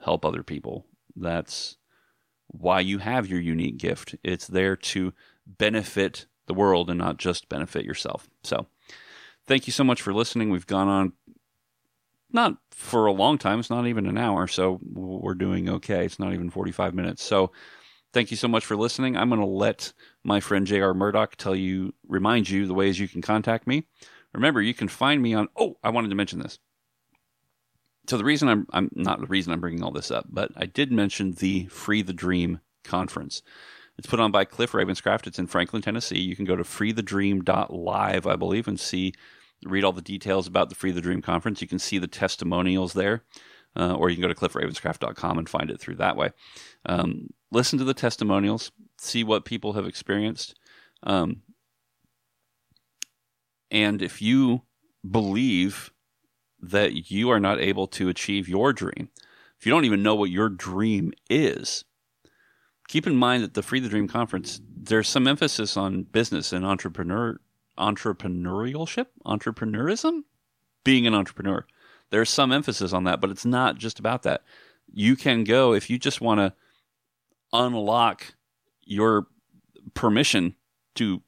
[0.00, 0.84] help other people.
[1.14, 1.76] That's
[2.48, 4.16] why you have your unique gift.
[4.24, 5.12] It's there to
[5.46, 8.28] benefit the world and not just benefit yourself.
[8.42, 8.66] So,
[9.46, 10.50] thank you so much for listening.
[10.50, 11.12] We've gone on
[12.32, 13.60] not for a long time.
[13.60, 16.04] It's not even an hour, so we're doing okay.
[16.04, 17.22] It's not even 45 minutes.
[17.22, 17.52] So
[18.12, 19.16] thank you so much for listening.
[19.16, 19.92] I'm going to let
[20.24, 20.94] my friend J.R.
[20.94, 23.84] Murdoch tell you, remind you the ways you can contact me.
[24.32, 25.48] Remember, you can find me on.
[25.56, 26.58] Oh, I wanted to mention this.
[28.08, 30.66] So the reason I'm, I'm not the reason I'm bringing all this up, but I
[30.66, 33.42] did mention the Free the Dream conference.
[33.98, 35.26] It's put on by Cliff Ravenscraft.
[35.26, 36.18] It's in Franklin, Tennessee.
[36.18, 39.12] You can go to freethedream.live, I believe, and see
[39.64, 41.62] read all the details about the Free the Dream conference.
[41.62, 43.22] You can see the testimonials there,
[43.76, 46.30] uh, or you can go to cliffravenscraft.com and find it through that way.
[46.86, 50.58] Um, listen to the testimonials, see what people have experienced.
[51.02, 51.42] Um,
[53.70, 54.62] and if you
[55.08, 55.90] believe
[56.60, 59.10] that you are not able to achieve your dream,
[59.58, 61.84] if you don't even know what your dream is,
[62.92, 66.62] keep in mind that the Free the Dream conference, there's some emphasis on business and
[66.62, 67.40] entrepreneur
[67.78, 70.24] entrepreneurship, entrepreneurism,
[70.84, 71.64] being an entrepreneur.
[72.10, 74.42] There's some emphasis on that, but it's not just about that.
[74.92, 76.52] You can go if you just want to
[77.50, 78.34] unlock
[78.84, 79.26] your
[79.94, 80.54] permission
[80.96, 81.22] to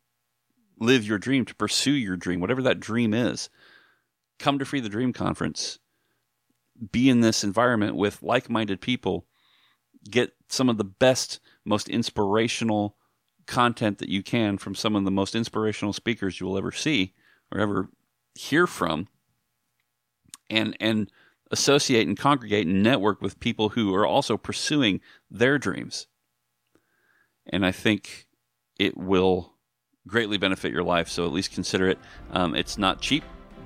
[0.78, 3.48] live your dream, to pursue your dream, whatever that dream is.
[4.38, 5.78] Come to Free the Dream Conference.
[6.92, 9.24] Be in this environment with like minded people.
[10.10, 12.96] Get some of the best, most inspirational
[13.46, 17.12] content that you can from some of the most inspirational speakers you will ever see
[17.52, 17.88] or ever
[18.34, 19.06] hear from
[20.50, 21.10] and and
[21.50, 25.00] associate and congregate and network with people who are also pursuing
[25.30, 26.06] their dreams.
[27.46, 28.26] And i think
[28.78, 29.52] it will
[30.06, 31.08] greatly benefit your life.
[31.08, 31.98] So at least consider it.
[32.30, 33.24] Um, it's not cheap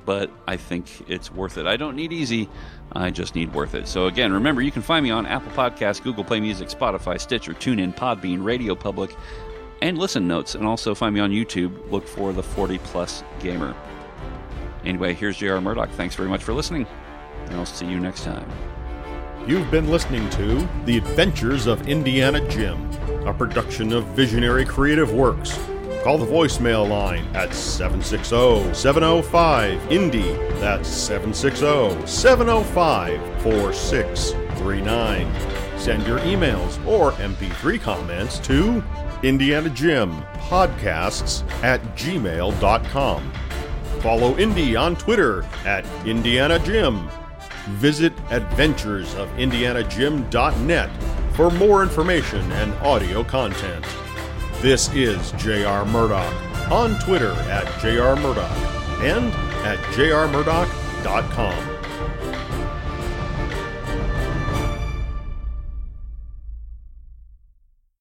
[0.08, 2.48] but i think it's worth it i don't need easy
[2.92, 6.02] i just need worth it so again remember you can find me on apple podcasts
[6.02, 9.14] google play music spotify stitcher tunein podbean radio public
[9.80, 11.90] and listen notes, and also find me on YouTube.
[11.90, 13.74] Look for the 40 Plus Gamer.
[14.84, 15.60] Anyway, here's J.R.
[15.60, 15.90] Murdoch.
[15.90, 16.86] Thanks very much for listening,
[17.46, 18.48] and I'll see you next time.
[19.46, 22.90] You've been listening to The Adventures of Indiana Jim,
[23.26, 25.58] a production of Visionary Creative Works.
[26.02, 30.32] Call the voicemail line at 760 705 Indy.
[30.60, 35.78] That's 760 705 4639.
[35.78, 38.82] Send your emails or MP3 comments to
[39.22, 40.12] Indiana Jim
[40.48, 43.32] podcasts at gmail.com.
[44.00, 47.08] Follow Indy on Twitter at Indiana Jim.
[47.70, 50.90] Visit adventuresofindianajim.net
[51.34, 53.84] for more information and audio content.
[54.60, 55.84] This is J.R.
[55.84, 56.34] Murdoch
[56.72, 58.16] on Twitter at J.R.
[58.16, 58.50] Murdoch
[59.00, 59.32] and
[59.64, 61.77] at jrmurdoch.com.